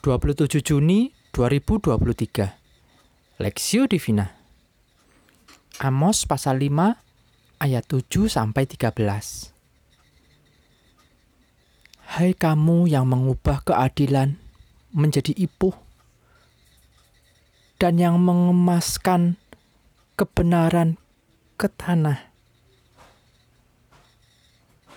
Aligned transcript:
27 0.00 0.64
Juni 0.64 1.12
2023 1.36 3.36
Lexio 3.36 3.84
Divina. 3.84 4.32
Amos 5.76 6.24
pasal 6.24 6.56
5 6.56 7.60
ayat 7.60 7.84
7 7.84 8.32
sampai 8.32 8.64
13 8.64 8.96
Hai 12.16 12.32
kamu 12.32 12.88
yang 12.88 13.12
mengubah 13.12 13.60
keadilan 13.60 14.40
menjadi 14.96 15.36
ipuh 15.36 15.76
dan 17.76 18.00
yang 18.00 18.16
mengemaskan 18.24 19.36
kebenaran 20.16 20.96
ke 21.60 21.68
tanah. 21.68 22.32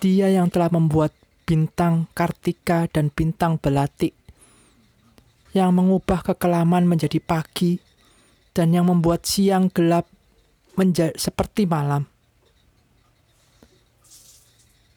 Dia 0.00 0.32
yang 0.32 0.48
telah 0.48 0.72
membuat 0.72 1.12
bintang 1.44 2.08
kartika 2.16 2.88
dan 2.88 3.12
bintang 3.12 3.60
belatik 3.60 4.23
yang 5.54 5.70
mengubah 5.72 6.26
kekelaman 6.26 6.84
menjadi 6.84 7.22
pagi, 7.22 7.78
dan 8.50 8.74
yang 8.74 8.90
membuat 8.90 9.22
siang 9.24 9.70
gelap 9.70 10.10
menjadi 10.74 11.14
seperti 11.14 11.64
malam. 11.64 12.10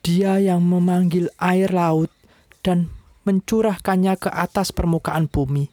Dia 0.02 0.42
yang 0.42 0.66
memanggil 0.66 1.30
air 1.38 1.70
laut 1.70 2.10
dan 2.66 2.90
mencurahkannya 3.28 4.18
ke 4.18 4.30
atas 4.32 4.74
permukaan 4.74 5.30
bumi. 5.30 5.70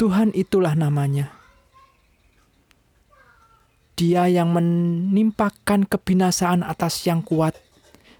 Tuhan 0.00 0.32
itulah 0.32 0.72
namanya. 0.74 1.34
Dia 3.98 4.26
yang 4.26 4.50
menimpakan 4.50 5.86
kebinasaan 5.86 6.64
atas 6.64 7.04
yang 7.06 7.20
kuat, 7.22 7.54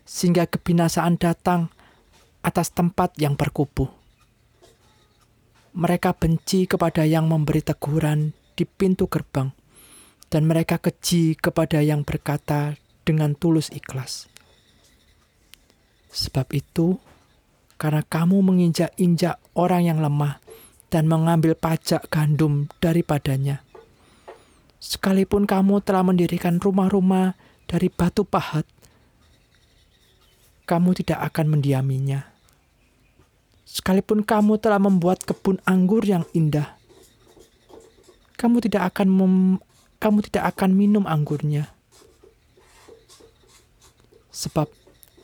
sehingga 0.05 0.47
kebinasaan 0.47 1.17
datang 1.17 1.73
atas 2.43 2.75
tempat 2.75 3.15
yang 3.23 3.39
berkubu. 3.39 3.87
Mereka 5.73 6.19
benci 6.19 6.69
kepada 6.69 7.07
yang 7.07 7.31
memberi 7.31 7.65
teguran 7.65 8.37
di 8.53 8.69
pintu 8.69 9.09
gerbang, 9.09 9.49
dan 10.29 10.45
mereka 10.45 10.77
keji 10.77 11.39
kepada 11.39 11.81
yang 11.81 12.05
berkata 12.05 12.77
dengan 13.07 13.33
tulus 13.33 13.73
ikhlas. 13.73 14.29
Sebab 16.13 16.53
itu, 16.53 17.01
karena 17.81 18.05
kamu 18.05 18.45
menginjak-injak 18.45 19.41
orang 19.57 19.89
yang 19.89 19.99
lemah 20.05 20.45
dan 20.93 21.09
mengambil 21.09 21.57
pajak 21.57 22.05
gandum 22.13 22.69
daripadanya, 22.85 23.65
sekalipun 24.77 25.49
kamu 25.49 25.81
telah 25.81 26.05
mendirikan 26.05 26.61
rumah-rumah 26.61 27.33
dari 27.65 27.89
batu 27.89 28.29
pahat, 28.29 28.69
kamu 30.69 30.93
tidak 31.01 31.33
akan 31.33 31.57
mendiaminya 31.57 32.32
Sekalipun 33.73 34.21
kamu 34.21 34.61
telah 34.61 34.77
membuat 34.77 35.25
kebun 35.25 35.57
anggur 35.65 36.05
yang 36.05 36.29
indah, 36.37 36.77
kamu 38.37 38.61
tidak 38.61 38.93
akan 38.93 39.09
mem, 39.09 39.35
kamu 39.97 40.21
tidak 40.29 40.53
akan 40.53 40.77
minum 40.77 41.09
anggurnya. 41.09 41.73
Sebab 44.29 44.69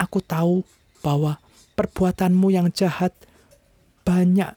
aku 0.00 0.24
tahu 0.24 0.64
bahwa 1.04 1.36
perbuatanmu 1.76 2.48
yang 2.48 2.72
jahat 2.72 3.12
banyak 4.08 4.56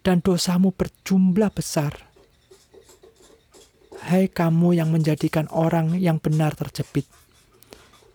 dan 0.00 0.24
dosamu 0.24 0.72
berjumlah 0.72 1.52
besar. 1.52 2.08
Hai 4.00 4.32
kamu 4.32 4.80
yang 4.80 4.88
menjadikan 4.88 5.44
orang 5.52 6.00
yang 6.00 6.16
benar 6.16 6.56
terjepit, 6.56 7.04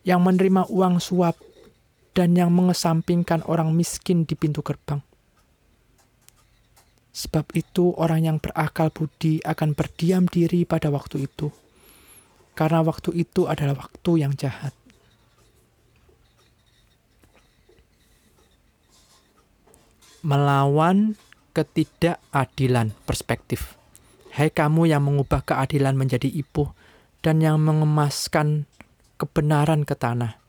yang 0.02 0.26
menerima 0.26 0.66
uang 0.66 0.98
suap 0.98 1.38
dan 2.14 2.34
yang 2.34 2.50
mengesampingkan 2.54 3.46
orang 3.46 3.74
miskin 3.74 4.26
di 4.26 4.34
pintu 4.34 4.66
gerbang. 4.66 5.02
Sebab 7.10 7.52
itu, 7.58 7.92
orang 7.98 8.26
yang 8.26 8.38
berakal 8.38 8.94
budi 8.94 9.42
akan 9.44 9.76
berdiam 9.76 10.30
diri 10.30 10.64
pada 10.64 10.88
waktu 10.94 11.26
itu, 11.26 11.52
karena 12.56 12.86
waktu 12.86 13.12
itu 13.18 13.50
adalah 13.50 13.76
waktu 13.76 14.12
yang 14.24 14.34
jahat. 14.38 14.72
Melawan 20.20 21.16
ketidakadilan 21.56 22.92
perspektif. 23.08 23.80
Hai 24.36 24.52
kamu 24.52 24.92
yang 24.92 25.04
mengubah 25.04 25.42
keadilan 25.42 25.96
menjadi 25.96 26.28
ipuh 26.28 26.72
dan 27.24 27.40
yang 27.44 27.60
mengemaskan 27.60 28.68
kebenaran 29.20 29.84
ke 29.84 29.96
tanah 29.96 30.40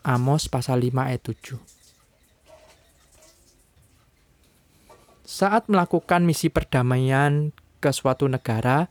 Amos 0.00 0.48
pasal 0.48 0.80
5 0.80 0.96
ayat 0.96 1.22
7. 1.28 1.60
Saat 5.30 5.70
melakukan 5.70 6.26
misi 6.26 6.50
perdamaian 6.50 7.54
ke 7.78 7.92
suatu 7.94 8.26
negara, 8.26 8.90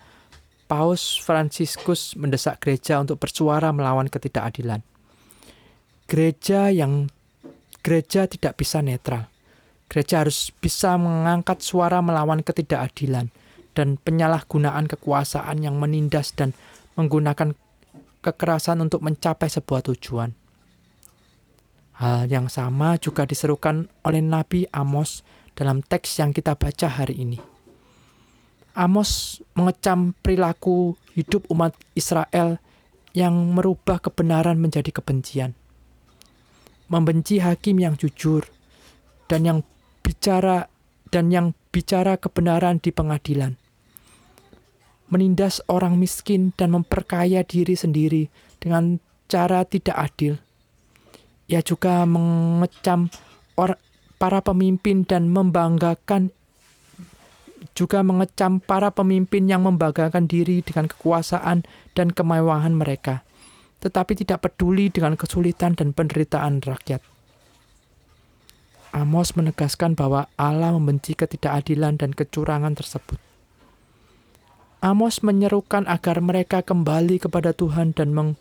Paus 0.69 1.17
Fransiskus 1.17 2.13
mendesak 2.13 2.61
gereja 2.61 3.01
untuk 3.01 3.17
bersuara 3.17 3.73
melawan 3.73 4.07
ketidakadilan. 4.07 4.85
Gereja 6.05 6.69
yang 6.69 7.09
gereja 7.81 8.29
tidak 8.29 8.55
bisa 8.55 8.79
netral. 8.79 9.27
Gereja 9.89 10.21
harus 10.21 10.53
bisa 10.53 10.95
mengangkat 10.95 11.59
suara 11.65 12.05
melawan 12.05 12.45
ketidakadilan 12.45 13.33
dan 13.73 13.97
penyalahgunaan 13.97 14.85
kekuasaan 14.85 15.59
yang 15.65 15.75
menindas 15.81 16.37
dan 16.37 16.53
menggunakan 16.95 17.57
kekerasan 18.21 18.79
untuk 18.79 19.01
mencapai 19.03 19.49
sebuah 19.51 19.83
tujuan. 19.89 20.38
Hal 21.99 22.31
yang 22.31 22.47
sama 22.47 22.95
juga 22.95 23.27
diserukan 23.27 23.91
oleh 24.07 24.23
Nabi 24.23 24.63
Amos 24.71 25.19
dalam 25.51 25.83
teks 25.83 26.23
yang 26.23 26.31
kita 26.31 26.55
baca 26.55 26.87
hari 26.87 27.19
ini. 27.19 27.35
Amos 28.71 29.43
mengecam 29.51 30.15
perilaku 30.23 30.95
hidup 31.11 31.43
umat 31.51 31.75
Israel 31.99 32.55
yang 33.11 33.35
merubah 33.51 33.99
kebenaran 33.99 34.55
menjadi 34.63 34.95
kebencian. 34.95 35.51
Membenci 36.87 37.43
hakim 37.43 37.83
yang 37.83 37.99
jujur 37.99 38.47
dan 39.27 39.43
yang 39.43 39.59
bicara 39.99 40.71
dan 41.11 41.35
yang 41.35 41.51
bicara 41.75 42.15
kebenaran 42.15 42.79
di 42.79 42.95
pengadilan. 42.95 43.59
Menindas 45.11 45.59
orang 45.67 45.99
miskin 45.99 46.55
dan 46.55 46.71
memperkaya 46.71 47.43
diri 47.43 47.75
sendiri 47.75 48.31
dengan 48.63 49.03
cara 49.27 49.67
tidak 49.67 49.99
adil 49.99 50.39
ia 51.49 51.65
juga 51.65 52.05
mengecam 52.05 53.09
para 54.21 54.39
pemimpin 54.45 55.03
dan 55.03 55.33
membanggakan 55.33 56.29
juga 57.73 58.05
mengecam 58.05 58.59
para 58.59 58.93
pemimpin 58.93 59.47
yang 59.47 59.65
membanggakan 59.65 60.27
diri 60.29 60.61
dengan 60.63 60.87
kekuasaan 60.87 61.65
dan 61.95 62.11
kemewahan 62.11 62.75
mereka, 62.75 63.23
tetapi 63.83 64.15
tidak 64.19 64.45
peduli 64.45 64.91
dengan 64.91 65.15
kesulitan 65.15 65.75
dan 65.75 65.91
penderitaan 65.95 66.63
rakyat. 66.63 67.03
Amos 68.89 69.37
menegaskan 69.37 69.93
bahwa 69.93 70.27
Allah 70.35 70.73
membenci 70.75 71.13
ketidakadilan 71.13 72.01
dan 72.01 72.11
kecurangan 72.11 72.73
tersebut. 72.73 73.21
Amos 74.79 75.21
menyerukan 75.21 75.85
agar 75.85 76.23
mereka 76.23 76.63
kembali 76.63 77.19
kepada 77.19 77.51
Tuhan 77.51 77.91
dan 77.93 78.15
meng 78.15 78.39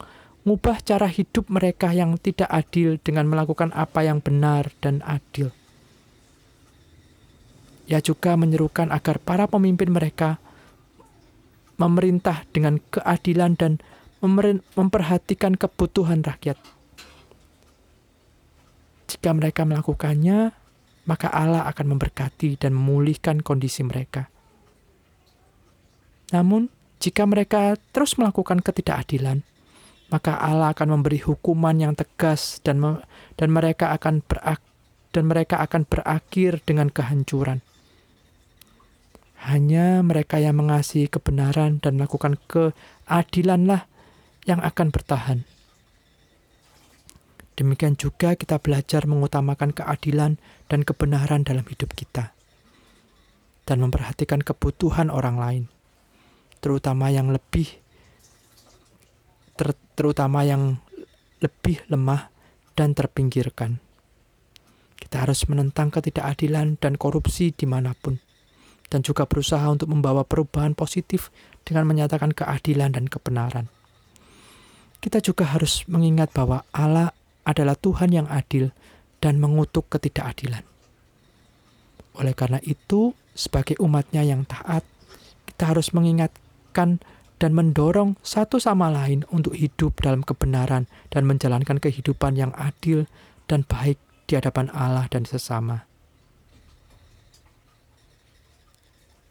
mengubah 0.49 0.81
cara 0.81 1.05
hidup 1.05 1.53
mereka 1.53 1.93
yang 1.93 2.17
tidak 2.17 2.49
adil 2.49 2.97
dengan 2.97 3.29
melakukan 3.29 3.69
apa 3.77 4.01
yang 4.01 4.25
benar 4.25 4.73
dan 4.81 5.05
adil. 5.05 5.53
Ia 7.85 8.01
juga 8.01 8.33
menyerukan 8.33 8.89
agar 8.89 9.21
para 9.21 9.45
pemimpin 9.45 9.93
mereka 9.93 10.41
memerintah 11.77 12.49
dengan 12.49 12.81
keadilan 12.81 13.61
dan 13.61 13.77
memperhatikan 14.73 15.61
kebutuhan 15.61 16.25
rakyat. 16.25 16.57
Jika 19.13 19.31
mereka 19.37 19.69
melakukannya, 19.69 20.57
maka 21.05 21.29
Allah 21.29 21.69
akan 21.69 21.93
memberkati 21.93 22.57
dan 22.57 22.73
memulihkan 22.73 23.45
kondisi 23.45 23.85
mereka. 23.85 24.33
Namun, 26.33 26.73
jika 27.05 27.29
mereka 27.29 27.77
terus 27.93 28.17
melakukan 28.17 28.65
ketidakadilan, 28.65 29.45
maka 30.09 30.41
Allah 30.41 30.73
akan 30.73 31.01
memberi 31.01 31.21
hukuman 31.21 31.77
yang 31.77 31.93
tegas 31.93 32.65
dan 32.65 32.81
me 32.81 33.05
dan 33.37 33.53
mereka 33.53 33.93
akan 33.93 34.25
berak 34.25 34.65
dan 35.13 35.29
mereka 35.29 35.61
akan 35.65 35.85
berakhir 35.85 36.61
dengan 36.65 36.89
kehancuran. 36.89 37.61
Hanya 39.39 40.03
mereka 40.03 40.43
yang 40.43 40.59
mengasihi 40.59 41.07
kebenaran 41.07 41.79
dan 41.79 42.01
melakukan 42.01 42.37
keadilanlah 42.51 43.87
yang 44.49 44.59
akan 44.65 44.91
bertahan. 44.91 45.39
Demikian 47.55 47.99
juga 47.99 48.35
kita 48.35 48.59
belajar 48.59 49.07
mengutamakan 49.07 49.75
keadilan 49.75 50.39
dan 50.71 50.81
kebenaran 50.83 51.43
dalam 51.43 51.67
hidup 51.67 51.91
kita 51.95 52.35
dan 53.67 53.85
memperhatikan 53.85 54.41
kebutuhan 54.41 55.13
orang 55.13 55.37
lain, 55.37 55.65
terutama 56.65 57.13
yang 57.13 57.29
lebih 57.29 57.83
terutama 59.99 60.47
yang 60.47 60.79
lebih 61.43 61.83
lemah 61.91 62.31
dan 62.79 62.95
terpinggirkan. 62.95 63.83
Kita 64.95 65.27
harus 65.27 65.51
menentang 65.51 65.91
ketidakadilan 65.91 66.79
dan 66.79 66.95
korupsi 66.95 67.51
di 67.51 67.67
mana 67.67 67.99
pun, 67.99 68.23
dan 68.87 69.03
juga 69.03 69.27
berusaha 69.27 69.67
untuk 69.67 69.91
membawa 69.91 70.23
perubahan 70.23 70.79
positif 70.79 71.35
dengan 71.67 71.91
menyatakan 71.91 72.31
keadilan 72.31 72.95
dan 72.95 73.11
kebenaran. 73.11 73.67
Kita 75.03 75.19
juga 75.19 75.51
harus 75.51 75.83
mengingat 75.91 76.31
bahwa 76.31 76.63
Allah 76.71 77.11
adalah 77.43 77.75
Tuhan 77.75 78.15
yang 78.15 78.31
adil 78.31 78.71
dan 79.19 79.43
mengutuk 79.43 79.91
ketidakadilan. 79.91 80.63
Oleh 82.19 82.35
karena 82.35 82.59
itu, 82.67 83.15
sebagai 83.35 83.79
umatnya 83.79 84.27
yang 84.27 84.43
taat, 84.47 84.83
kita 85.47 85.75
harus 85.75 85.95
mengingatkan 85.95 86.99
dan 87.39 87.55
mendorong 87.55 88.19
satu 88.21 88.59
sama 88.59 88.91
lain 88.91 89.23
untuk 89.31 89.55
hidup 89.55 89.99
dalam 90.03 90.27
kebenaran 90.27 90.91
dan 91.11 91.25
menjalankan 91.25 91.79
kehidupan 91.79 92.35
yang 92.35 92.51
adil 92.59 93.07
dan 93.47 93.63
baik 93.65 93.97
di 94.27 94.37
hadapan 94.37 94.69
Allah 94.75 95.07
dan 95.09 95.25
sesama. 95.25 95.87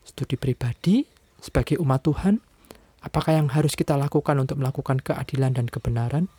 Studi 0.07 0.39
pribadi 0.39 1.05
sebagai 1.37 1.77
umat 1.83 2.01
Tuhan, 2.07 2.39
apakah 3.03 3.37
yang 3.37 3.51
harus 3.51 3.75
kita 3.75 3.93
lakukan 3.99 4.39
untuk 4.39 4.57
melakukan 4.57 5.03
keadilan 5.03 5.53
dan 5.53 5.67
kebenaran? 5.69 6.31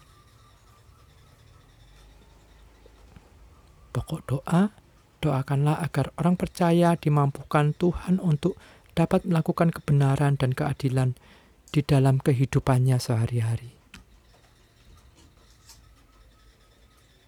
Pokok 3.93 4.21
doa 4.27 4.89
Doakanlah 5.19 5.83
agar 5.83 6.15
orang 6.15 6.39
percaya 6.39 6.95
dimampukan 6.95 7.75
Tuhan 7.75 8.23
untuk 8.23 8.55
dapat 8.95 9.27
melakukan 9.27 9.75
kebenaran 9.75 10.39
dan 10.39 10.55
keadilan 10.55 11.19
di 11.71 11.87
dalam 11.87 12.19
kehidupannya 12.19 12.99
sehari-hari. 12.99 13.78